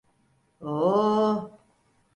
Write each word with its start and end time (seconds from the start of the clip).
Ooo... 0.69 1.31